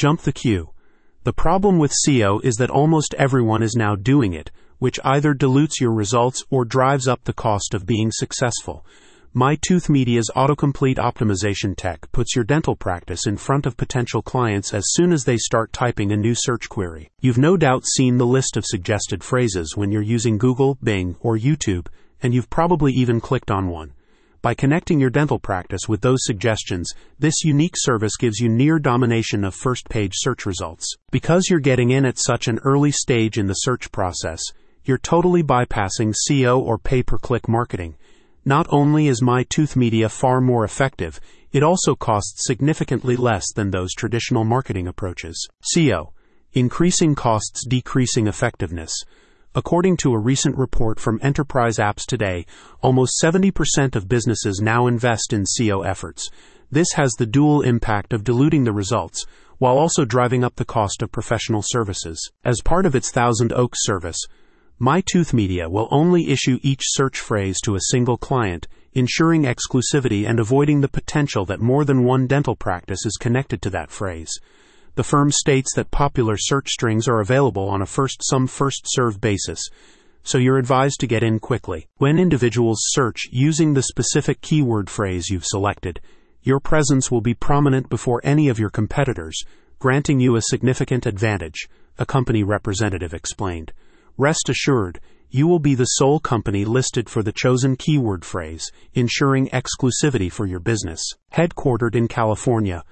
[0.00, 0.70] Jump the queue.
[1.24, 5.78] The problem with SEO is that almost everyone is now doing it, which either dilutes
[5.78, 8.86] your results or drives up the cost of being successful.
[9.36, 14.84] MyTooth Media's autocomplete optimization tech puts your dental practice in front of potential clients as
[14.86, 17.10] soon as they start typing a new search query.
[17.20, 21.36] You've no doubt seen the list of suggested phrases when you're using Google, Bing, or
[21.36, 21.88] YouTube,
[22.22, 23.92] and you've probably even clicked on one.
[24.42, 29.44] By connecting your dental practice with those suggestions, this unique service gives you near domination
[29.44, 30.96] of first page search results.
[31.10, 34.40] Because you're getting in at such an early stage in the search process,
[34.84, 37.96] you're totally bypassing SEO or pay per click marketing
[38.44, 41.20] not only is My Tooth Media far more effective,
[41.52, 45.46] it also costs significantly less than those traditional marketing approaches.
[45.76, 46.12] SEO
[46.54, 48.92] Increasing costs, decreasing effectiveness.
[49.52, 52.46] According to a recent report from Enterprise Apps Today,
[52.82, 56.30] almost 70% of businesses now invest in SEO efforts.
[56.70, 59.26] This has the dual impact of diluting the results,
[59.58, 62.30] while also driving up the cost of professional services.
[62.44, 64.24] As part of its Thousand Oaks service,
[64.80, 70.38] MyTooth Media will only issue each search phrase to a single client, ensuring exclusivity and
[70.38, 74.38] avoiding the potential that more than one dental practice is connected to that phrase.
[74.96, 79.20] The firm states that popular search strings are available on a first some first serve
[79.20, 79.68] basis,
[80.22, 81.86] so you're advised to get in quickly.
[81.96, 86.00] When individuals search using the specific keyword phrase you've selected,
[86.42, 89.44] your presence will be prominent before any of your competitors,
[89.78, 91.68] granting you a significant advantage,
[91.98, 93.72] a company representative explained.
[94.16, 99.48] Rest assured, you will be the sole company listed for the chosen keyword phrase, ensuring
[99.48, 101.00] exclusivity for your business.
[101.32, 102.84] Headquartered in California,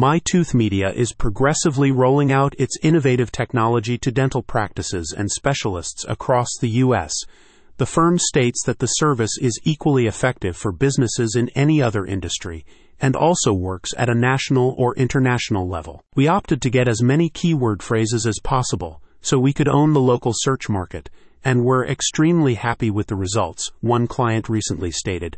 [0.00, 6.06] My Tooth Media is progressively rolling out its innovative technology to dental practices and specialists
[6.08, 7.12] across the U.S.
[7.76, 12.64] The firm states that the service is equally effective for businesses in any other industry
[12.98, 16.02] and also works at a national or international level.
[16.14, 20.00] We opted to get as many keyword phrases as possible so we could own the
[20.00, 21.10] local search market,
[21.44, 25.36] and were extremely happy with the results, one client recently stated.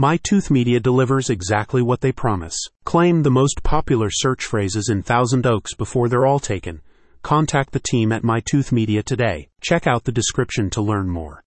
[0.00, 2.56] My Tooth Media delivers exactly what they promise.
[2.84, 6.80] Claim the most popular search phrases in Thousand Oaks before they're all taken.
[7.20, 9.50] Contact the team at My Tooth Media today.
[9.60, 11.38] Check out the description to learn more.